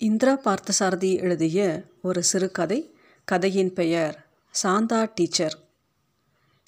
இந்திரா 0.00 0.40
பார்த்தசாரதி 0.44 1.20
எழுதிய 1.20 1.84
ஒரு 2.02 2.22
சிறுகதை 2.22 2.94
கதையின் 3.24 3.72
பெயர் 3.72 4.26
சாந்தா 4.62 5.10
டீச்சர். 5.14 5.58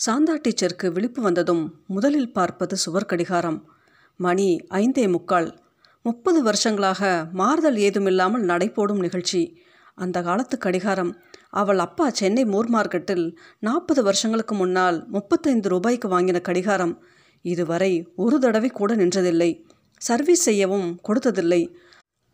சாந்தா 0.06 0.34
டீச்சருக்கு 0.34 0.92
விழிப்பு 0.92 1.22
வந்ததும் 1.22 1.74
முதலில் 1.86 2.32
பார்ப்பது 2.32 2.76
சுவர் 2.76 3.04
கடிகாரம். 3.04 3.68
மணி 4.16 4.66
ஐந்தே 4.70 5.10
முக்கால். 5.10 5.58
முப்பது 6.02 6.42
வருஷங்களாக 6.42 7.28
மாறுதல் 7.32 7.76
ஏதுமில்லாமல் 7.76 8.42
நடைபோடும் 8.42 8.98
நிகழ்ச்சி. 8.98 9.62
அந்த 9.94 10.22
காலத்து 10.22 10.58
கடிகாரம். 10.58 11.16
அவள் 11.50 11.78
அப்பா 11.78 12.10
சென்னை 12.10 12.44
மூர் 12.44 12.70
மார்க்கெட்டில் 12.70 13.36
நாற்பது 13.58 14.02
வருஷங்களுக்கு 14.02 14.54
முன்னால் 14.54 15.08
முப்பத்தைந்து 15.08 15.68
ரூபாய்க்கு 15.68 16.20
வாங்கின 16.20 16.40
கடிகாரம். 16.40 17.02
இதுவரை 17.42 18.12
ஒரு 18.16 18.38
தடவை 18.38 18.68
கூட 18.68 18.96
நின்றதில்லை. 18.96 19.64
சர்வீஸ் 19.96 20.42
செய்யவும் 20.42 21.00
கொடுத்ததில்லை. 21.08 21.74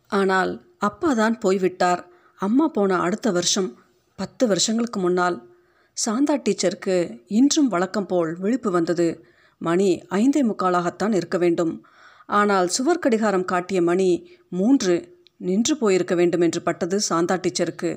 ஆனால் 0.07 0.64
அப்பா 0.87 1.11
தான் 1.13 1.37
போய்விட்டார். 1.45 2.03
அம்மா 2.41 2.67
போன 2.77 2.97
அடுத்த 3.07 3.29
வருஷம் 3.31 3.71
பத்து 4.19 4.45
வருஷங்களுக்கு 4.51 4.99
முன்னால். 5.01 5.37
சாந்தா 5.97 6.35
டீச்சருக்கு 6.47 6.97
இன்றும் 7.39 7.69
வழக்கம் 7.69 8.09
போல் 8.13 8.31
விழிப்பு 8.43 8.71
வந்தது. 8.71 9.09
மணி 9.61 9.89
ஐந்தே 10.21 10.43
முக்காலாகத்தான் 10.51 11.15
இருக்க 11.19 11.37
வேண்டும். 11.45 11.75
ஆனால் 12.39 12.69
சுவர் 12.77 13.03
கடிகாரம் 13.05 13.49
காட்டிய 13.53 13.81
மணி 13.83 14.11
மூன்று 14.59 14.95
நின்று 15.49 15.75
போயிருக்க 15.77 16.15
வேண்டும் 16.21 16.45
என்று 16.47 16.61
பட்டது 16.63 16.97
சாந்தா 17.09 17.37
டீச்சருக்கு. 17.45 17.91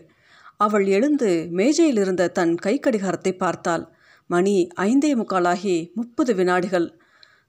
அவள் 0.66 0.86
எழுந்து 0.98 1.30
மேஜையில் 1.59 2.00
இருந்த 2.04 2.31
தன் 2.38 2.54
கை 2.66 2.76
கடிகாரத்தை 2.80 3.34
பார்த்தாள். 3.44 3.84
மணி 4.30 4.56
ஐந்தே 4.88 5.12
முக்காலாகி 5.22 5.76
முப்பது 6.00 6.31
வினாடிகள். 6.36 6.88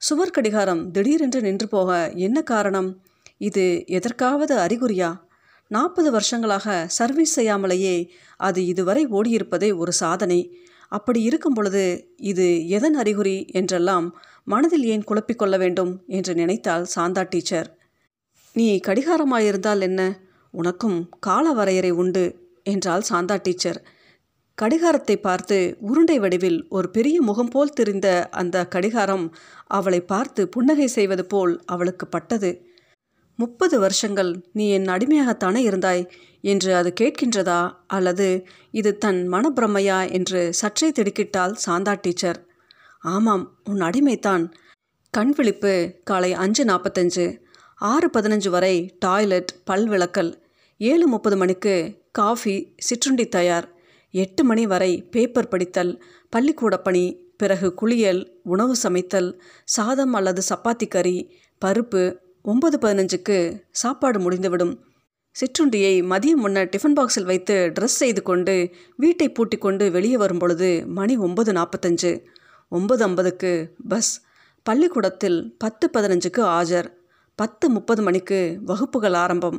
சுவர் 0.02 0.34
கடிகாரம் 0.36 0.82
திடீரென்று 0.94 1.40
நின்று 1.46 1.66
போக 1.68 1.96
என்ன 2.26 2.38
காரணம்? 2.50 2.90
இது 3.48 3.64
எதற்காவது 3.98 4.54
அறிகுறியா? 4.64 5.10
நாற்பது 5.70 6.10
வருஷங்களாக 6.10 6.86
சர்வீஸ் 6.88 7.34
செய்யாமலேயே 7.38 7.96
அது 8.36 8.66
இதுவரை 8.66 9.06
ஓடியிருப்பதே 9.08 9.76
ஒரு 9.76 9.92
சாதனை. 9.92 10.40
அப்படி 10.88 11.20
இருக்கும் 11.22 11.52
பொழுது 11.52 11.82
இது 12.16 12.46
எதன் 12.68 12.94
அறிகுறி 12.94 13.36
என்றெல்லாம் 13.52 14.06
மனதில் 14.44 14.84
ஏன் 14.84 15.04
குழப்பிக்கொள்ள 15.10 15.58
வேண்டும் 15.58 15.92
என்று 16.06 16.34
நினைத்தாள் 16.34 16.86
சாந்தா 16.94 17.22
டீச்சர். 17.28 17.68
நீ 18.56 18.68
கடிகாரமாயிருந்தால் 18.86 19.80
என்ன? 19.80 20.00
உனக்கும் 20.54 20.98
கால 21.18 21.52
வரையறை 21.52 21.90
உண்டு 21.90 22.24
என்றாள் 22.62 23.04
சாந்தா 23.10 23.36
டீச்சர். 23.42 23.80
கடிகாரத்தை 24.58 25.16
பார்த்து 25.16 25.58
உருண்டை 25.80 26.18
வடிவில் 26.18 26.58
ஒரு 26.68 26.88
பெரிய 26.90 27.16
முகம் 27.22 27.48
போல் 27.48 27.74
தெரிந்த 27.74 28.08
அந்த 28.30 28.66
கடிகாரம் 28.66 29.26
அவளை 29.66 30.00
பார்த்து 30.00 30.48
புன்னகை 30.48 30.86
செய்வது 30.86 31.26
போல் 31.26 31.52
அவளுக்கு 31.66 32.06
பட்டது. 32.06 32.50
முப்பது 33.38 33.76
வருஷங்கள் 33.78 34.30
நீ 34.52 34.64
என் 34.68 34.84
அடிமையாகத்தானே 34.84 35.60
இருந்தாய் 35.68 36.02
என்று 36.40 36.74
அது 36.74 36.92
கேட்கின்றதா 37.00 37.60
அல்லது 37.86 38.26
இது 38.70 38.90
தன் 38.98 39.20
மனப்பிரமையா 39.32 39.98
என்று 40.12 40.40
சற்றே 40.52 40.88
திடுக்கிட்டால் 40.90 41.54
சாந்தா 41.66 41.94
டீச்சர். 42.00 42.40
ஆமாம் 43.04 43.44
உன் 43.64 43.80
அடிமைத்தான். 43.80 44.44
கண் 45.14 45.32
விழிப்பு 45.36 45.72
காலை 46.04 46.32
அஞ்சு 46.32 46.64
நாற்பத்தஞ்சு 46.64 47.26
ஆறு 47.74 48.08
பதினஞ்சு 48.08 48.48
வரை 48.48 48.74
டாய்லெட் 48.98 49.50
பல் 49.64 49.86
விளக்கல். 49.86 50.30
ஏழு 50.80 51.06
முப்பது 51.06 51.36
மணிக்கு 51.36 51.74
காஃபி 52.12 52.56
சிற்றுண்டி 52.78 53.26
தயார். 53.28 53.66
எட்டு 54.14 54.42
மணி 54.44 54.66
வரை 54.66 54.92
பேப்பர் 55.02 55.48
படித்தல் 55.48 55.92
பள்ளிக்கூட 56.30 56.76
பணி 56.78 57.04
பிறகு 57.36 57.68
குளியல் 57.74 58.22
உணவு 58.42 58.74
சமைத்தல் 58.76 59.28
சாதம் 59.64 60.12
அல்லது 60.12 60.42
சப்பாத்தி 60.50 60.86
கறி 60.88 61.18
பருப்பு 61.62 62.02
ஒன்பது 62.50 62.76
பதினஞ்சுக்கு 62.78 63.36
சாப்பாடு 63.70 64.18
முடிந்துவிடும். 64.20 64.74
சிற்றுண்டியை 65.36 65.94
மதியம் 66.12 66.42
முன்ன 66.44 66.58
டிஃபன் 66.72 66.96
பாக்ஸில் 66.98 67.28
வைத்து 67.30 67.72
ட்ரெஸ் 67.74 67.96
செய்து 68.02 68.22
கொண்டு 68.22 68.54
வீட்டை 68.96 69.26
பூட்டி 69.28 69.56
கொண்டு 69.56 69.90
வெளியே 69.90 70.16
வரும்பொழுது 70.16 70.68
மணி 70.98 71.16
ஒன்பது 71.16 71.52
நாற்பத்தஞ்சு. 71.52 72.12
ஒன்பது 72.68 73.02
ஐம்பதுக்கு 73.04 73.52
பஸ் 73.88 74.12
பள்ளிக்கூடத்தில் 74.62 75.38
பத்து 75.58 75.90
பதினஞ்சுக்கு 75.96 76.42
ஆஜர். 76.58 76.88
பத்து 77.38 77.68
முப்பது 77.68 78.02
மணிக்கு 78.02 78.40
வகுப்புகள் 78.62 79.18
ஆரம்பம். 79.24 79.58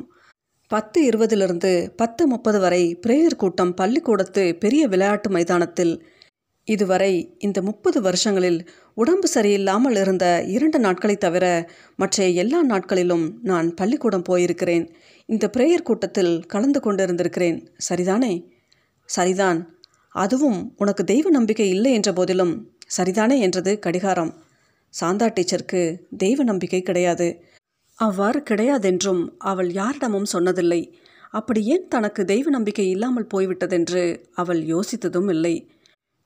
பத்து 0.68 0.98
இருபதிலிருந்து 1.08 1.72
பத்து 1.96 2.26
முப்பது 2.26 2.58
வரை 2.60 2.82
பிரேயர் 3.06 3.40
கூட்டம் 3.42 3.74
பள்ளிக்கூடத்து 3.74 4.44
பெரிய 4.56 4.82
விளையாட்டு 4.88 5.30
மைதானத்தில் 5.30 5.94
இதுவரை 6.74 7.12
இந்த 7.38 7.58
முப்பது 7.62 7.98
வருஷங்களில் 8.02 8.60
உடம்பு 8.94 9.28
சரியில்லாமல் 9.34 9.96
இருந்த 10.00 10.26
இரண்டு 10.46 10.78
நாட்களை 10.78 11.16
தவிர 11.16 11.44
மற்ற 11.96 12.26
எல்லா 12.42 12.60
நாட்களிலும் 12.62 13.26
நான் 13.42 13.68
பள்ளிக்கூடம் 13.74 14.28
போயிருக்கிறேன். 14.28 14.84
இந்த 15.28 15.50
பிரேயர் 15.56 15.88
கூட்டத்தில் 15.90 16.32
கலந்து 16.46 16.80
கொண்டிருந்திருக்கிறேன். 16.80 17.58
சரிதானே? 17.88 18.32
சரிதான். 19.08 19.60
அதுவும் 20.14 20.60
உனக்கு 20.76 21.02
தெய்வ 21.04 21.30
நம்பிக்கை 21.30 21.68
இல்லை 21.68 21.92
என்ற 21.92 22.10
போதிலும் 22.12 22.54
சரிதானே 22.96 23.36
என்றது 23.38 23.72
கடிகாரம். 23.78 24.32
சாந்தா 24.94 25.26
டீச்சருக்கு 25.34 25.82
தெய்வ 26.16 26.42
நம்பிக்கை 26.42 26.80
கிடையாது. 26.82 27.28
அவ்வாறு 27.98 28.38
கிடையாதென்றும் 28.50 29.22
அவள் 29.42 29.70
யாரிடமும் 29.72 30.30
சொன்னதில்லை. 30.32 30.80
அப்படி 31.30 31.60
ஏன் 31.64 31.88
தனக்கு 31.88 32.22
தெய்வ 32.24 32.46
நம்பிக்கை 32.50 32.86
இல்லாமல் 32.90 33.30
போய்விட்டதென்று 33.34 34.04
அவள் 34.34 34.62
யோசித்ததும் 34.72 35.30
இல்லை. 35.30 35.54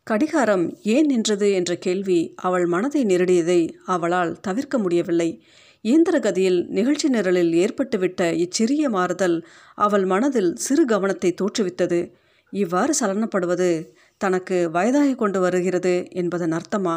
கடிகாரம் 0.07 0.77
ஏன் 0.83 1.07
நின்றது 1.07 1.53
என்ற 1.53 1.77
கேள்வி 1.77 2.35
அவள் 2.37 2.67
மனதை 2.67 3.05
நெருடியதை 3.05 3.61
அவளால் 3.85 4.41
தவிர்க்க 4.41 4.79
முடியவில்லை. 4.79 5.43
இயந்திர 5.81 6.19
கதியில் 6.19 6.67
நிகழ்ச்சி 6.67 7.09
நிரலில் 7.09 7.53
ஏற்பட்டுவிட்ட 7.53 8.33
இச்சிறிய 8.33 8.89
மாறுதல் 8.89 9.47
அவள் 9.75 10.05
மனதில் 10.05 10.57
சிறு 10.57 10.85
கவனத்தை 10.85 11.35
தோற்றுவித்தது. 11.35 12.13
இவ்வாறு 12.51 12.95
சலனப்படுவது 13.01 13.89
தனக்கு 14.17 14.71
வயதாகி 14.71 15.15
கொண்டு 15.15 15.41
வருகிறது 15.41 16.07
என்பதன் 16.11 16.53
அர்த்தமா? 16.53 16.97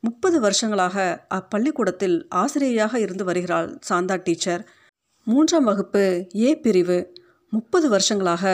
முப்பது 0.00 0.40
வருஷங்களாக 0.40 1.26
அப்பள்ளிக்கூடத்தில் 1.34 2.28
ஆசிரியையாக 2.34 2.94
இருந்து 2.96 3.24
வருகிறாள் 3.24 3.78
சாந்தா 3.88 4.18
டீச்சர். 4.24 4.64
மூன்றாம் 5.24 5.64
வகுப்பு 5.64 6.26
ஏ 6.34 6.56
பிரிவு. 6.56 6.98
முப்பது 7.50 7.88
வருஷங்களாக 7.88 8.44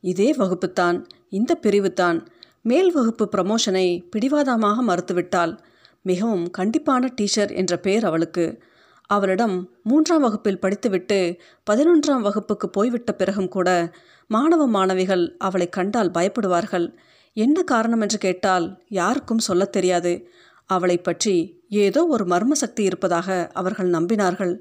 இதே 0.00 0.32
வகுப்புத்தான் 0.32 1.04
இந்த 1.30 1.58
பிரிவுத்தான். 1.62 2.20
மேல் 2.64 2.92
வகுப்பு 2.92 3.28
ப்ரமோஷனை 3.36 4.02
பிடிவாதமாக 4.10 4.82
மறுத்துவிட்டாள். 4.82 5.58
மிகவும் 6.02 6.50
கண்டிப்பான 6.58 7.08
டீச்சர் 7.14 7.52
என்ற 7.52 7.76
பெயர் 7.76 8.04
அவளுக்கு. 8.04 8.62
அவளிடம் 9.06 9.70
மூன்றாம் 9.82 10.20
வகுப்பில் 10.20 10.58
படித்துவிட்டு 10.58 11.36
பதினொன்றாம் 11.70 12.20
வகுப்புக்கு 12.20 12.68
போய்விட்ட 12.68 13.12
பிறகும் 13.12 13.48
கூட 13.48 13.92
மாணவ 14.26 14.66
மாணவிகள் 14.66 15.34
அவளை 15.38 15.68
கண்டால் 15.68 16.10
பயப்படுவார்கள். 16.10 16.86
என்ன 17.32 17.62
காரணம் 17.62 18.00
என்று 18.00 18.18
கேட்டால் 18.18 18.82
யாருக்கும் 18.88 19.38
சொல்லத் 19.38 19.72
தெரியாது. 19.72 20.28
அவளை 20.66 20.98
பற்றி 20.98 21.64
ஏதோ 21.68 22.06
ஒரு 22.06 22.24
மர்ம 22.24 22.52
சக்தி 22.52 22.82
இருப்பதாக 22.82 23.50
அவர்கள் 23.52 23.90
நம்பினார்கள். 23.90 24.60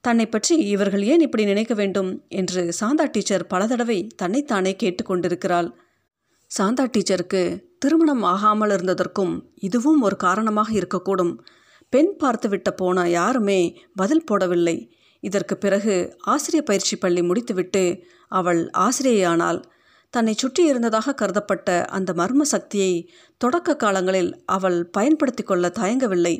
தன்னை 0.00 0.26
பற்றி 0.26 0.56
இவர்கள் 0.56 1.02
ஏன் 1.02 1.20
இப்படி 1.20 1.44
நினைக்க 1.44 1.74
வேண்டும் 1.74 2.24
என்று 2.28 2.74
சாந்தா 2.80 3.10
டீச்சர் 3.12 3.46
பல 3.46 3.66
தடவை 3.66 4.06
தன்னைத்தானே 4.16 4.76
கேட்டுக்கொண்டிருக்கிறாள். 4.82 5.70
சாந்தா 6.50 6.84
டீச்சருக்கு 6.84 7.40
திருமணம் 7.78 8.22
ஆகாமல் 8.22 8.70
இருந்ததற்கும் 8.70 9.34
இதுவும் 9.60 10.00
ஒரு 10.00 10.16
காரணமாக 10.16 10.70
இருக்கக்கூடும். 10.72 11.32
பெண் 11.92 12.12
பார்த்துவிட்ட 12.22 12.68
போன 12.70 13.04
யாருமே 13.08 13.58
பதில் 13.94 14.24
போடவில்லை. 14.24 14.76
இதற்கு 15.22 15.54
பிறகு 15.56 15.94
ஆசிரியர் 16.26 16.68
பயிற்சி 16.70 16.96
பள்ளி 16.96 17.22
முடித்துவிட்டு 17.22 17.84
அவள் 18.32 18.62
ஆசிரியையானாள். 18.86 19.60
தன்னை 20.14 20.34
சுற்றி 20.34 20.62
இருந்ததாக 20.64 21.14
கருதப்பட்ட 21.14 21.68
அந்த 21.88 22.10
மர்ம 22.12 22.42
சக்தியை 22.54 22.92
தொடக்க 23.40 23.76
காலங்களில் 23.76 24.30
அவள் 24.46 24.78
பயன்படுத்தி 24.90 25.42
கொள்ள 25.42 25.68
தயங்கவில்லை. 25.80 26.36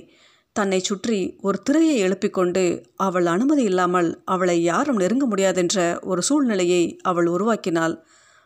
தன்னை 0.56 0.78
சுற்றி 0.80 1.18
ஒரு 1.40 1.58
திரையை 1.62 1.96
எழுப்பிக்கொண்டு 2.04 2.62
அவள் 2.96 3.26
அனுமதி 3.26 3.62
இல்லாமல் 3.62 4.08
அவளை 4.24 4.56
யாரும் 4.62 4.96
நெருங்க 4.96 5.26
முடியாதென்ற 5.26 5.78
ஒரு 6.02 6.22
சூழ்நிலையை 6.22 6.84
அவள் 7.02 7.26
உருவாக்கினாள். 7.26 7.94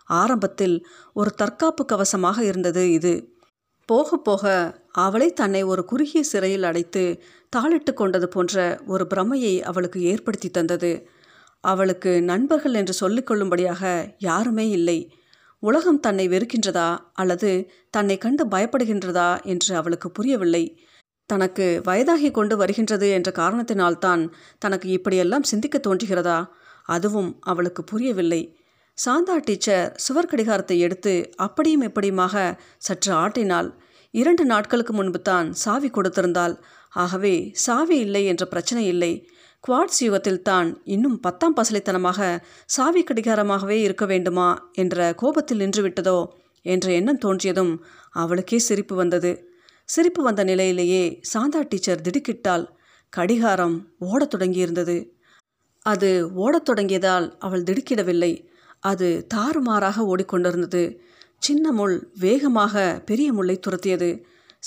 ஆரம்பத்தில் 0.04 0.86
ஒரு 1.12 1.30
தற்காப்பு 1.30 1.84
கவசமாக 1.84 2.42
இருந்தது 2.42 2.92
இது. 2.92 3.40
போக 3.86 4.16
போக 4.16 4.74
அவளை 4.92 5.32
தன்னை 5.32 5.62
ஒரு 5.62 5.84
குறுகிய 5.84 6.22
சிறையில் 6.22 6.62
அடைத்து 6.62 7.22
தாளிட்டு 7.56 7.94
கொண்டது 7.94 8.28
போன்ற 8.28 8.82
ஒரு 8.86 9.06
பிரமையை 9.06 9.62
அவளுக்கு 9.62 10.00
ஏற்படுத்தி 10.00 10.50
தந்தது. 10.50 11.08
அவளுக்கு 11.60 12.22
நண்பர்கள் 12.22 12.74
என்று 12.74 13.08
சொல்லிக்கொள்ளும்படியாக 13.08 14.14
யாருமே 14.18 14.68
இல்லை. 14.68 15.12
உலகம் 15.58 16.00
தன்னை 16.00 16.28
வெறுக்கின்றதா 16.28 16.98
அல்லது 17.12 17.70
தன்னை 17.90 18.18
கண்டு 18.18 18.46
பயப்படுகின்றதா 18.46 19.42
என்று 19.42 19.76
அவளுக்கு 19.76 20.10
புரியவில்லை. 20.10 20.86
தனக்கு 21.26 21.80
வயதாகி 21.84 22.30
கொண்டு 22.30 22.56
வருகின்றது 22.56 23.10
என்ற 23.10 23.32
காரணத்தினால்தான் 23.34 24.32
தனக்கு 24.58 24.88
இப்படியெல்லாம் 24.88 25.42
சிந்திக்க 25.42 25.80
தோன்றுகிறதா 25.88 26.46
அதுவும் 26.82 27.36
அவளுக்கு 27.40 27.84
புரியவில்லை. 27.84 28.61
சாந்தா 28.98 29.36
டீச்சர் 29.36 29.92
சுவர் 29.96 30.28
கடிகாரத்தை 30.30 30.76
எடுத்து 30.78 31.12
அப்படியும் 31.36 31.84
எப்படியுமாக 31.88 32.34
சற்று 32.78 33.12
ஆட்டினாள் 33.12 33.68
இரண்டு 34.14 34.44
நாட்களுக்கு 34.44 34.92
முன்பு 34.92 35.20
தான் 35.22 35.52
சாவி 35.52 35.88
கொடுத்திருந்தாள். 35.88 36.54
ஆகவே 36.94 37.34
சாவி 37.52 37.96
இல்லை 37.98 38.26
என்ற 38.26 38.44
பிரச்சனை 38.46 38.86
இல்லை. 38.86 39.12
குவாட்ஸ் 39.64 40.00
யுகத்தில் 40.00 40.42
தான் 40.42 40.82
இன்னும் 40.84 41.20
பத்தாம் 41.20 41.56
பசலைத்தனமாக 41.56 42.20
சாவி 42.66 43.02
கடிகாரமாகவே 43.02 43.78
இருக்க 43.80 44.06
வேண்டுமா 44.06 44.48
என்ற 44.72 45.14
கோபத்தில் 45.14 45.58
நின்றுவிட்டதோ 45.58 46.18
என்ற 46.62 46.86
எண்ணம் 46.92 47.22
தோன்றியதும் 47.24 47.72
அவளுக்கே 48.10 48.58
சிரிப்பு 48.58 48.94
வந்தது. 48.96 49.32
சிரிப்பு 49.88 50.22
வந்த 50.22 50.42
நிலையிலேயே 50.44 51.04
சாந்தா 51.32 51.60
டீச்சர் 51.68 52.00
திடுக்கிட்டால் 52.00 52.64
கடிகாரம் 53.12 53.76
ஓடத் 53.98 54.34
தொடங்கியிருந்தது. 54.34 54.96
அது 55.86 56.10
ஓடத் 56.34 56.66
தொடங்கியதால் 56.70 57.26
அவள் 57.38 57.62
திடுக்கிடவில்லை. 57.62 58.32
அது 58.82 59.26
தாறுமாறாக 59.34 60.04
ஓடிக்கொண்டிருந்தது. 60.12 60.98
சின்ன 61.38 61.72
முள் 61.72 61.96
வேகமாக 62.18 63.02
பெரிய 63.06 63.28
முள்ளை 63.32 63.56
துரத்தியது. 63.58 64.10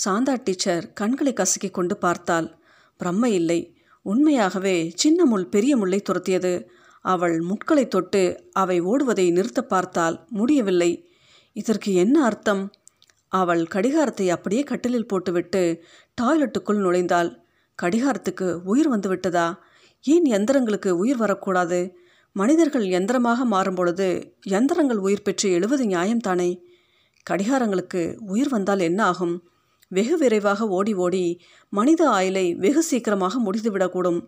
சாந்தா 0.04 0.34
டீச்சர் 0.44 0.92
கண்களை 0.92 1.32
கசக்கி 1.32 1.70
கொண்டு 1.70 1.96
பார்த்தாள். 1.96 2.48
பிரம்ம 2.96 3.28
இல்லை. 3.28 3.60
உண்மையாகவே 4.02 4.92
சின்ன 4.94 5.24
முள் 5.24 5.46
பெரிய 5.46 5.76
முள்ளை 5.76 6.00
துரத்தியது. 6.02 6.64
அவள் 7.04 7.36
முட்களை 7.40 7.88
தொட்டு 7.88 8.22
அவை 8.52 8.82
ஓடுவதை 8.82 9.30
நிறுத்த 9.30 9.62
பார்த்தால் 9.62 10.24
முடியவில்லை. 10.28 10.90
இதற்கு 11.56 11.94
என்ன 11.94 12.24
அர்த்தம்? 12.24 12.62
அவள் 13.32 13.62
கடிகாரத்தை 13.66 14.26
அப்படியே 14.30 14.62
கட்டிலில் 14.62 15.06
போட்டுவிட்டு 15.06 15.62
டாய்லெட்டுக்குள் 16.22 16.82
நுழைந்தாள். 16.84 17.30
கடிகாரத்துக்கு 17.82 18.48
உயிர் 18.64 18.90
வந்துவிட்டதா? 18.92 19.46
ஏன் 20.04 20.26
எந்திரங்களுக்கு 20.32 20.90
உயிர் 20.90 21.16
வரக்கூடாது? 21.16 21.80
மனிதர்கள் 22.36 22.82
எந்திரமாக 22.82 23.44
மாறும் 23.44 23.74
பொழுது 23.74 24.36
எந்திரங்கள் 24.48 24.96
உயிர் 24.96 25.22
பெற்று 25.22 25.50
எழுவது 25.50 25.84
நியாயம்தானே 25.84 26.48
கடிகாரங்களுக்கு 27.30 28.18
உயிர் 28.26 28.48
வந்தால் 28.48 28.78
என்ன 28.78 29.04
ஆகும்? 29.04 29.48
வெகு 29.88 30.18
விரைவாக 30.18 30.66
ஓடி 30.68 30.94
ஓடி 30.94 31.40
மனித 31.68 32.02
ஆயுளை 32.08 32.54
வெகு 32.54 32.82
சீக்கிரமாக 32.82 33.40
முடிந்துவிடக்கூடும் 33.40 34.20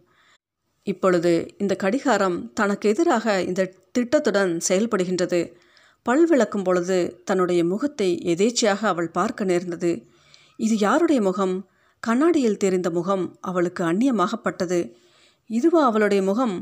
இப்பொழுது 0.82 1.32
இந்த 1.58 1.74
கடிகாரம் 1.74 2.52
தனக்கு 2.52 2.88
எதிராக 2.88 3.42
இந்த 3.42 3.74
திட்டத்துடன் 3.92 4.58
செயல்படுகின்றது. 4.68 5.40
பல் 6.02 6.26
விளக்கும் 6.26 6.62
பொழுது 6.62 6.98
தன்னுடைய 7.24 7.64
முகத்தை 7.64 8.10
எதேச்சியாக 8.24 8.82
அவள் 8.84 9.10
பார்க்க 9.10 9.44
நேர்ந்தது. 9.44 9.92
இது 10.56 10.78
யாருடைய 10.78 11.20
முகம்? 11.20 11.68
கண்ணாடியில் 12.02 12.56
தெரிந்த 12.56 12.90
முகம் 12.90 13.36
அவளுக்கு 13.40 13.84
அந்நியமாகப்பட்டது. 13.84 14.80
இதுவா 15.50 15.84
அவளுடைய 15.84 16.22
முகம்? 16.22 16.56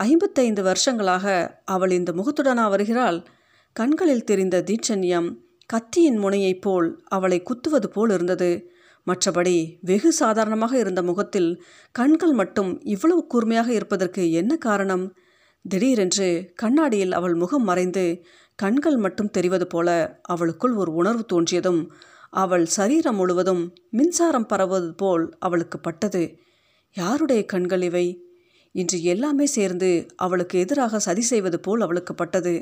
ஐம்பத்தைந்து 0.00 0.62
வருஷங்களாக 0.62 1.26
அவள் 1.64 1.90
இந்த 1.90 2.12
முகத்துடனா 2.12 2.68
வருகிறாள். 2.68 3.18
கண்களில் 3.72 4.24
தெரிந்த 4.24 4.64
தீட்சண்யம் 4.66 5.28
கத்தியின் 5.66 6.18
முனையைப் 6.18 6.60
போல் 6.60 7.02
அவளை 7.08 7.42
குத்துவது 7.42 7.88
போல் 7.90 8.10
இருந்தது. 8.10 8.50
மற்றபடி 9.06 9.78
வெகு 9.80 10.12
சாதாரணமாக 10.12 10.78
இருந்த 10.78 11.02
முகத்தில் 11.02 11.50
கண்கள் 11.92 12.32
மட்டும் 12.32 12.80
இவ்வளவு 12.84 13.26
கூர்மையாக 13.26 13.72
இருப்பதற்கு 13.72 14.32
என்ன 14.32 14.56
காரணம்? 14.56 15.16
திடீரென்று 15.64 16.52
கண்ணாடியில் 16.54 17.12
அவள் 17.12 17.34
முகம் 17.34 17.64
மறைந்து 17.64 18.04
கண்கள் 18.54 18.96
மட்டும் 18.96 19.30
தெரிவது 19.30 19.66
போல 19.66 19.88
அவளுக்குள் 20.22 20.74
ஒரு 20.74 20.92
உணர்வு 20.92 21.24
தோன்றியதும் 21.32 21.86
அவள் 22.30 22.66
சரீரம் 22.66 23.16
முழுவதும் 23.16 23.62
மின்சாரம் 23.90 24.48
பரவுவது 24.52 24.90
போல் 24.96 25.36
அவளுக்கு 25.38 25.78
பட்டது. 25.78 26.22
யாருடைய 26.96 27.44
கண்கள் 27.44 27.82
இவை? 27.82 28.06
இன்று 28.80 28.98
எல்லாமே 29.02 29.46
சேர்ந்து 29.46 29.90
அவளுக்கு 30.16 30.56
எதிராக 30.58 30.98
சதி 30.98 31.20
செய்வது 31.20 31.58
போல் 31.60 31.80
அவளுக்கு 31.80 32.14
பட்டது. 32.14 32.54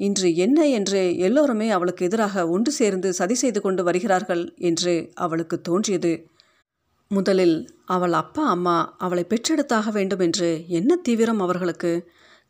இன்று 0.00 0.28
என்ன 0.36 0.68
என்று 0.68 1.00
எல்லோருமே 1.18 1.66
அவளுக்கு 1.70 2.04
எதிராக 2.04 2.44
ஒன்று 2.48 2.72
சேர்ந்து 2.72 3.08
சதி 3.12 3.34
செய்து 3.34 3.60
கொண்டு 3.60 3.82
வருகிறார்கள் 3.84 4.44
என்று 4.68 4.94
அவளுக்கு 5.14 5.56
தோன்றியது. 5.60 6.12
முதலில் 7.10 7.56
அவள் 7.86 8.12
அப்பா 8.12 8.44
அம்மா 8.48 8.76
அவளை 8.98 9.24
பெற்றெடுத்தாக 9.28 9.90
வேண்டும் 9.92 10.18
என்று 10.18 10.48
என்ன 10.68 10.96
தீவிரம் 10.96 11.40
அவர்களுக்கு? 11.40 11.92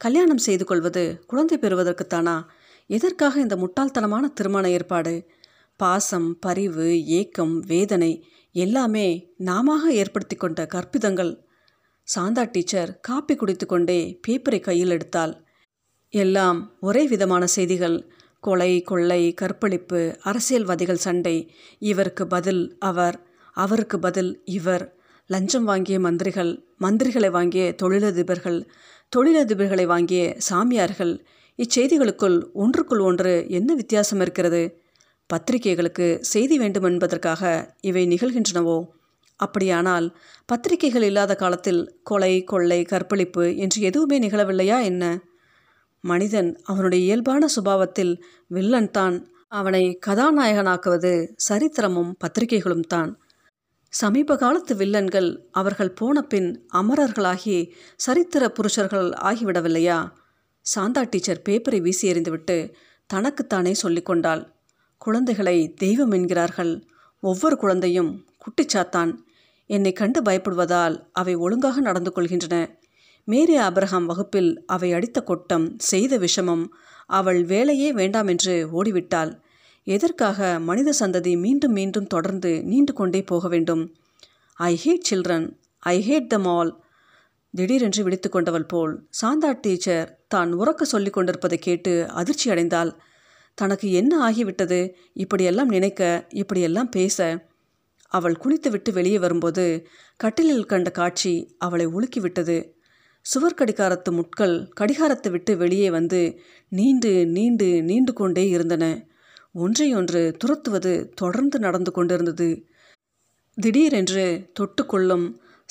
கல்யாணம் 0.01 0.45
செய்து 0.47 0.65
கொள்வது 0.65 1.03
குழந்தை 1.27 1.57
பெறுவதற்குத்தானா? 1.59 2.37
எதற்காக 2.91 3.41
இந்த 3.41 3.57
முட்டாள்தனமான 3.57 4.25
திருமண 4.33 4.65
ஏற்பாடு? 4.71 5.15
பாசம் 5.81 6.29
பரிவு 6.39 6.89
ஏக்கம் 7.07 7.55
வேதனை 7.67 8.13
எல்லாமே 8.55 9.07
நாம 9.37 9.77
ஏற்படுத்தி 9.93 10.37
கொண்ட 10.37 10.67
கற்பிதங்கள். 10.75 11.33
சாந்தா 12.05 12.49
டீச்சர் 12.53 13.01
காப்பி 13.01 13.35
குடித்துக்கொண்டே 13.35 14.21
பேப்பரை 14.29 14.61
கையில் 14.61 14.91
எடுத்தாள். 14.91 15.41
எல்லாம் 16.09 16.77
ஒரே 16.81 17.07
விதமான 17.07 17.47
செய்திகள். 17.47 18.11
கொலை 18.41 18.83
கொள்ளை 18.83 19.35
கற்பழிப்பு 19.35 20.19
அரசியல்வாதிகள் 20.23 20.97
சண்டை. 20.97 21.55
இவருக்கு 21.79 22.27
பதில் 22.27 22.77
அவர். 22.79 23.27
அவருக்கு 23.53 23.99
பதில் 23.99 24.41
இவர். 24.45 24.97
லஞ்சம் 25.27 25.65
வாங்கிய 25.65 26.01
மந்திரிகள். 26.01 26.65
மந்திரிகளை 26.81 27.31
வாங்கிய 27.31 27.75
தொழிலதிபர்கள். 27.83 28.67
தொழிலதிபர்களை 29.17 29.87
வாங்கிய 29.87 30.35
சாமியார்கள். 30.39 31.25
இச்செய்திகளுக்குள் 31.57 32.53
ஒன்றுக்குள் 32.53 33.01
ஒன்று 33.01 33.47
என்ன 33.49 33.75
வித்தியாசம் 33.75 34.21
இருக்கிறது? 34.21 34.81
பத்திரிகைகளுக்கு 35.27 36.19
செய்தி 36.21 36.59
வேண்டும் 36.59 36.85
என்பதற்காக 36.85 37.75
இவை 37.81 38.07
நிகழ்கின்றனவோ? 38.07 38.85
அப்படியானால் 39.37 40.17
பத்திரிகைகள் 40.47 41.03
இல்லாத 41.03 41.35
காலத்தில் 41.35 42.01
கொலை 42.03 42.45
கொள்ளை 42.45 42.83
கற்பழிப்பு 42.83 43.57
என்று 43.57 43.83
எதுவுமே 43.83 44.19
நிகழவில்லையா 44.19 44.83
என்ன? 44.83 45.21
மனிதன் 46.01 46.61
அவனுடைய 46.63 47.05
இயல்பான 47.05 47.47
சுபாவத்தில் 47.57 48.21
வில்லன் 48.47 48.91
தான். 48.91 49.29
அவனை 49.49 49.99
கதாநாயகனாக்குவது 50.07 51.13
சரித்திரமும் 51.49 52.13
பத்திரிகைகளும் 52.19 52.87
தான். 52.87 53.19
சமீப 53.89 54.37
காலத்து 54.37 54.75
வில்லன்கள் 54.75 55.29
அவர்கள் 55.51 55.93
போன 55.93 56.23
பின் 56.23 56.67
அமரர்களாகி 56.73 57.71
சரித்திர 57.97 58.49
புருஷர்கள் 58.49 59.11
ஆகிவிடவில்லையா? 59.11 59.99
சாந்தா 60.67 61.07
டீச்சர் 61.11 61.43
பேப்பரை 61.49 61.81
வீசி 61.81 62.13
எறிந்துவிட்டு 62.13 62.75
தனக்குத்தானே 63.07 63.75
சொல்லிக்கொண்டாள் 63.83 64.43
குழந்தைகளை 64.99 65.75
தெய்வம் 65.75 66.11
என்கிறார்கள். 66.11 66.87
ஒவ்வொரு 67.21 67.57
குழந்தையும் 67.57 68.25
குட்டிச்சாத்தான் 68.45 69.13
என்னை 69.71 69.93
கண்டு 69.93 70.21
பயப்படுவதால் 70.23 70.97
அவை 71.13 71.35
ஒழுங்காக 71.35 71.77
நடந்து 71.81 72.11
கொள்கின்றன. 72.11 72.57
மேரி 73.29 73.55
அபிரஹாம் 73.59 74.09
வகுப்பில் 74.11 74.51
அவை 74.67 74.89
அடித்த 74.93 75.19
கொட்டம் 75.21 75.67
செய்த 75.91 76.19
விஷமம் 76.19 76.65
அவள் 77.11 77.41
வேலையே 77.45 77.89
வேண்டாம் 77.93 78.29
என்று 78.29 78.55
ஓடிவிட்டாள். 78.73 79.33
எதற்காக 79.87 80.59
மனித 80.61 80.91
சந்ததி 81.01 81.33
மீண்டும் 81.37 81.73
மீண்டும் 81.73 82.07
தொடர்ந்து 82.07 82.53
நீண்டு 82.63 82.93
கொண்டே 82.93 83.21
போக 83.23 83.49
வேண்டும்? 83.49 83.83
I 84.59 84.73
hate 84.85 85.09
children 85.11 85.47
I 85.83 85.97
hate 86.09 86.27
them 86.27 86.49
all 86.57 86.73
திடீரென்று 87.55 88.03
விழித்து 88.03 88.29
கொண்டவள் 88.29 88.67
போல் 88.67 88.93
சாந்தா 89.21 89.51
டீச்சர் 89.61 90.09
தான் 90.29 90.53
உறக்க 90.53 90.83
சொல்லிக் 90.83 91.17
கொண்டிருப்பதை 91.17 91.59
கேட்டு 91.59 91.93
அதிர்ச்சி 92.11 92.47
அடைந்தாள் 92.51 92.91
தனக்கு 93.59 93.89
என்ன 93.93 94.13
ஆகிவிட்டது? 94.29 94.79
இப்படியெல்லாம் 95.15 95.69
நினைக்க 95.69 96.03
இப்படியெல்லாம் 96.43 96.91
பேச 96.91 97.19
அவள் 98.17 98.37
குளித்துவிட்டு 98.37 98.91
வெளியே 98.93 99.19
வரும்போது 99.19 99.65
கட்டிலில் 100.17 100.67
கண்ட 100.67 100.91
காட்சி 100.91 101.33
அவளை 101.59 101.87
உலுக்கிவிட்டது. 101.87 102.57
சுவர் 103.25 103.59
கடிகாரத்து 103.61 104.11
முட்கள் 104.11 104.57
கடிகாரத்தை 104.81 105.31
விட்டு 105.33 105.53
வெளியே 105.57 105.89
வந்து 105.91 106.21
நீண்டு 106.69 107.13
நீண்டு 107.27 107.69
நீண்டு 107.83 108.13
கொண்டே 108.13 108.45
இருந்தன. 108.49 108.85
ஒன்றையொன்று 109.55 110.23
துரத்துவது 110.37 110.93
தொடர்ந்து 111.15 111.59
நடந்து 111.59 111.91
கொண்டிருந்தது. 111.93 112.49
திடீரென்று 113.59 114.27
தொட்டுக்கொள்ளும் 114.61 115.27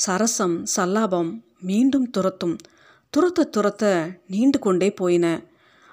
சரசம் 0.07 0.57
சல்லாபம் 0.75 1.31
மீண்டும் 1.59 2.07
துரத்தும். 2.09 2.55
துரத்த 3.13 3.41
துரத்த 3.57 3.83
நீண்டு 4.27 4.59
கொண்டே 4.59 4.89
போயின. 4.91 5.27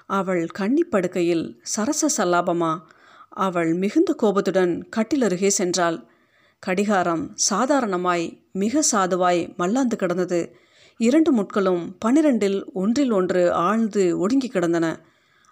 அவள் 0.09 0.43
கன்னிப்படுக்கையில் 0.59 1.43
சரச 1.75 2.09
சல்லாபமா? 2.17 2.71
அவள் 3.41 3.73
மிகுந்த 3.73 4.13
கோபத்துடன் 4.13 4.73
கட்டிலருகே 4.95 5.49
சென்றாள். 5.57 5.97
கடிகாரம் 6.65 7.31
சாதாரணமாய் 7.49 8.43
மிக 8.51 8.83
சாதுவாய் 8.91 9.55
மல்லாந்து 9.55 9.97
கிடந்தது. 9.97 10.55
இரண்டு 10.97 11.35
முட்களும் 11.35 11.93
பன்னிரண்டில் 12.05 12.63
ஒன்றில் 12.73 13.11
ஒன்று 13.11 13.53
ஆழ்ந்து 13.53 14.19
ஒடுங்கி 14.19 14.47
கிடந்தன. 14.47 15.01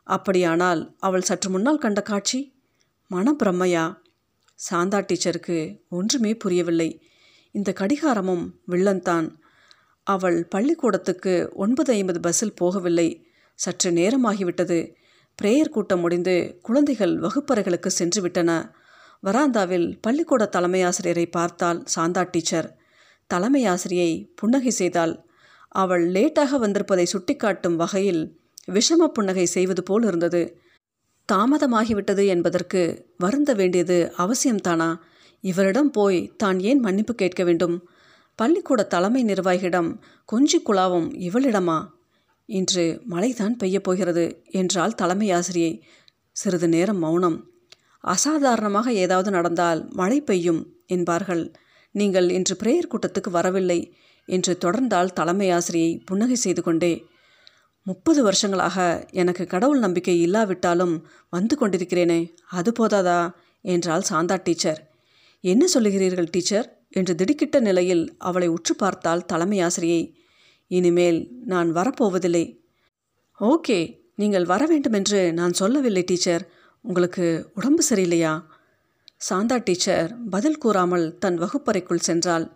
அப்படியானால் 0.03 0.95
அவள் 0.99 1.21
சற்று 1.21 1.49
முன்னால் 1.49 1.77
கண்ட 1.77 2.01
காட்சி? 2.01 2.53
மனப்பிரம்மையா 3.11 3.97
சாந்தா 4.55 5.01
டீச்சருக்கு 5.01 5.79
ஒன்றுமே 5.89 6.35
புரியவில்லை. 6.35 7.01
இந்த 7.51 7.73
கடிகாரமும் 7.79 8.51
வில்லன்தான். 8.67 9.31
அவள் 10.03 10.45
பள்ளிக்கூடத்துக்கு 10.45 11.51
ஒன்பது 11.53 11.93
ஐம்பது 11.93 12.19
பஸ்ஸில் 12.19 12.53
போகவில்லை. 12.61 13.23
சற்று 13.55 13.91
நேரமாகிவிட்டது. 13.91 14.93
பிரேயர் 15.41 15.69
கூட்டம் 15.69 15.99
முடிந்து 15.99 16.59
குழந்தைகள் 16.61 17.19
வகுப்பறைகளுக்கு 17.19 17.87
சென்று 17.87 18.21
விட்டன 18.21 18.75
வராந்தாவில் 19.23 19.97
பள்ளிக்கூட 20.01 20.45
தலைமை 20.45 20.81
ஆசிரியரை 20.81 21.25
பார்த்தால் 21.25 21.83
சாந்தா 21.95 22.27
டீச்சர். 22.31 22.77
தலைமை 23.27 23.65
ஆசிரியை 23.65 24.33
புன்னகை 24.35 24.69
செய்தால் 24.69 25.25
அவள் 25.67 26.11
லேட்டாக 26.11 26.57
வந்திருப்பதை 26.57 27.05
சுட்டிக்காட்டும் 27.05 27.75
வகையில் 27.75 28.39
விஷம 28.67 29.05
புன்னகை 29.05 29.45
செய்வது 29.45 29.83
போல் 29.83 30.03
இருந்தது. 30.03 30.61
தாமதமாகிவிட்டது 31.31 32.27
என்பதற்கு 32.27 33.05
வருந்த 33.17 33.53
வேண்டியது 33.53 34.13
அவசியம்தானா? 34.17 34.95
இவரிடம் 35.41 35.91
போய் 35.91 36.33
தான் 36.37 36.59
ஏன் 36.59 36.79
மன்னிப்பு 36.79 37.15
கேட்க 37.15 37.43
வேண்டும்? 37.43 37.89
பள்ளிக்கூட 38.35 38.83
தலைமை 38.83 39.23
நிர்வாகியிடம் 39.23 39.99
கொஞ்சி 40.31 40.57
குழாவும் 40.65 41.11
இவளிடமா? 41.13 41.85
இன்று 42.45 43.01
மழைதான் 43.09 43.57
பெய்யப் 43.57 43.83
போகிறது 43.83 44.43
என்றால் 44.51 44.95
தலைமை 44.95 45.31
ஆசிரியை. 45.31 45.83
சிறிது 46.31 46.67
நேரம் 46.69 46.97
மௌனம். 46.97 47.48
அசாதாரணமாக 48.03 48.93
ஏதாவது 48.93 49.31
நடந்தால் 49.31 49.87
மழை 49.89 50.21
பெய்யும் 50.21 50.61
என்பார்கள். 50.85 51.43
நீங்கள் 51.91 52.29
இன்று 52.29 52.55
பிரேயர் 52.63 52.91
கூட்டத்துக்கு 52.91 53.29
வரவில்லை 53.29 53.79
என்று 54.25 54.57
தொடர்ந்தால் 54.65 55.13
தலைமை 55.13 55.51
ஆசிரியை 55.51 56.01
புன்னகை 56.05 56.35
செய்து 56.35 56.61
கொண்டே 56.63 57.05
முப்பது 57.83 58.23
வருஷங்களாக 58.23 59.07
எனக்கு 59.11 59.45
கடவுள் 59.45 59.79
நம்பிக்கை 59.79 60.21
இல்லாவிட்டாலும் 60.21 60.95
வந்து 61.29 61.55
கொண்டிருக்கிறேனே 61.59 62.35
அது 62.45 62.71
போதாதா? 62.71 63.31
என்றாள் 63.61 64.07
சாந்தா 64.09 64.39
டீச்சர். 64.43 64.81
என்ன 65.41 65.65
சொல்லுகிறீர்கள் 65.73 66.29
டீச்சர்? 66.29 66.67
என்று 66.89 67.15
திடுக்கிட்ட 67.15 67.59
நிலையில் 67.59 68.15
அவளை 68.17 68.47
உற்று 68.47 68.75
பார்த்தால் 68.75 69.25
தலைமை 69.25 69.59
ஆசிரியை. 69.59 70.15
இனிமேல் 70.67 71.19
நான் 71.45 71.75
வரப்போவதில்லை. 71.75 72.45
ஓகே 73.39 73.79
நீங்கள் 74.15 74.45
வர 74.45 74.65
வேண்டுமென்று 74.65 75.33
நான் 75.33 75.53
சொல்லவில்லை 75.53 76.03
டீச்சர். 76.03 76.45
உங்களுக்கு 76.81 77.51
உடம்பு 77.55 77.83
சரியில்லையா? 77.89 78.43
சாந்தா 79.29 79.61
டீச்சர் 79.63 80.17
பதில் 80.29 80.57
கூறாமல் 80.57 81.17
தன் 81.17 81.37
வகுப்பறைக்குள் 81.37 82.05
சென்றாள். 82.07 82.51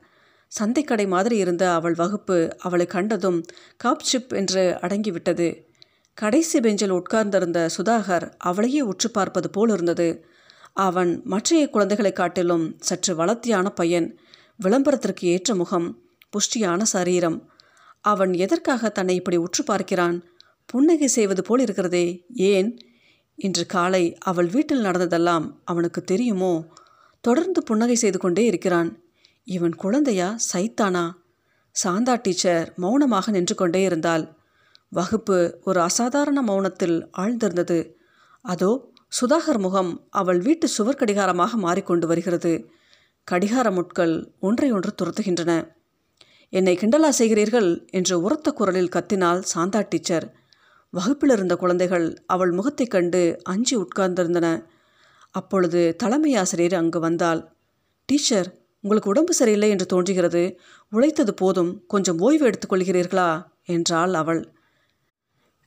சந்தைக்கடை 0.59 1.07
மாதிரி 1.07 1.37
இருந்த 1.37 1.73
அவள் 1.73 1.93
வகுப்பு 1.93 2.55
அவளை 2.59 2.85
கண்டதும் 2.85 3.45
காப் 3.77 3.99
சிப் 3.99 4.33
என்று 4.33 4.77
அடங்கிவிட்டது. 4.81 5.63
கடைசி 6.13 6.59
பெஞ்சில் 6.59 6.89
உட்கார்ந்திருந்த 6.89 7.69
சுதாகர் 7.77 8.31
அவளையே 8.37 8.81
உற்று 8.81 9.11
பார்ப்பது 9.11 9.49
போல் 9.49 9.69
இருந்தது. 9.69 10.25
அவன் 10.73 11.21
மற்றைய 11.23 11.69
குழந்தைகளை 11.69 12.11
காட்டிலும் 12.11 12.75
சற்று 12.79 13.15
வளர்த்தியான 13.15 13.69
பையன் 13.69 14.19
விளம்பரத்திற்கு 14.55 15.27
ஏற்ற 15.27 15.55
முகம் 15.55 16.01
புஷ்டியான 16.33 16.81
சரீரம். 16.81 17.49
அவன் 18.01 18.33
எதற்காக 18.33 18.89
தன்னை 18.89 19.15
இப்படி 19.15 19.37
உற்று 19.37 19.63
பார்க்கிறான்? 19.63 20.23
புன்னகை 20.65 21.07
செய்வது 21.07 21.41
போல் 21.41 21.59
இருக்கிறதே 21.59 22.25
ஏன்? 22.33 22.79
இன்று 23.35 23.65
காலை 23.65 24.17
அவள் 24.17 24.47
வீட்டில் 24.47 24.81
நடந்ததெல்லாம் 24.81 25.61
அவனுக்கு 25.63 26.03
தெரியுமோ? 26.03 26.65
தொடர்ந்து 27.21 27.63
புன்னகை 27.63 27.95
செய்து 27.95 28.19
கொண்டே 28.19 28.45
இருக்கிறான். 28.45 29.03
இவன் 29.43 29.75
குழந்தையா? 29.75 30.37
சைத்தானா? 30.53 31.11
சாந்தா 31.83 32.19
டீச்சர் 32.21 32.73
மௌனமாக 32.75 33.31
நின்று 33.31 33.55
கொண்டே 33.55 33.81
இருந்தாள். 33.81 34.35
வகுப்பு 34.89 35.59
ஒரு 35.63 35.81
அசாதாரண 35.81 36.41
மௌனத்தில் 36.41 37.07
ஆழ்ந்திருந்தது. 37.17 37.93
அதோ 38.41 38.91
சுதாகர் 39.21 39.57
முகம் 39.57 40.07
அவள் 40.09 40.39
வீட்டு 40.39 40.67
சுவர் 40.67 40.95
கடிகாரமாக 40.95 41.51
மாறிக்கொண்டு 41.51 42.07
வருகிறது. 42.07 42.69
கடிகார 43.23 43.71
முட்கள் 43.71 44.33
ஒன்றை 44.39 44.71
ஒன்று 44.71 44.95
துரத்துகின்றன. 45.01 45.73
என்னை 46.49 46.77
கிண்டலா 46.77 47.09
செய்கிறீர்கள்? 47.17 47.89
என்று 47.89 48.21
உரத்த 48.21 48.51
குரலில் 48.51 48.93
கத்தினாள் 48.95 49.43
சாந்தா 49.55 49.85
டீச்சர் 49.89 50.41
வகுப்பில் 50.93 51.29
இருந்த 51.29 51.55
குழந்தைகள் 51.55 52.23
அவள் 52.25 52.51
முகத்தைக் 52.51 52.91
கண்டு 52.91 53.39
அஞ்சி 53.43 53.77
உட்கார்ந்திருந்தன. 53.77 54.65
அப்பொழுது 55.31 55.95
தலைமை 55.95 56.35
ஆசிரியர் 56.35 56.73
அங்கு 56.73 56.99
வந்தாள். 56.99 57.53
டீச்சர் 58.05 58.57
உங்களுக்கு 58.81 59.09
உடம்பு 59.09 59.33
சரியில்லை 59.33 59.69
என்று 59.69 59.85
தோன்றுகிறது. 59.85 60.59
உழைத்தது 60.89 61.33
போதும். 61.33 61.83
கொஞ்சம் 61.87 62.19
ஓய்வு 62.19 62.49
எடுத்துக்கொள்கிறீர்களா 62.49 63.43
என்றாள் 63.65 64.13
அவள். 64.13 64.53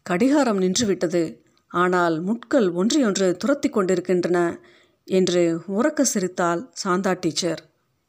கடிகாரம் 0.02 0.60
நின்றுவிட்டது. 0.60 1.36
ஆனால் 1.68 2.20
முட்கள் 2.20 2.70
ஒன்றையொன்று 2.70 3.36
துரத்தி 3.36 3.68
கொண்டிருக்கின்றன 3.68 4.60
என்று 5.04 5.60
உறக்க 5.68 6.00
சிரித்தாள் 6.00 6.72
சாந்தா 6.84 7.16
டீச்சர். 7.20 7.75